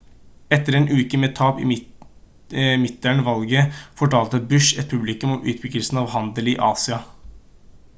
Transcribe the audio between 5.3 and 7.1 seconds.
om utbyggelsen av handel i asia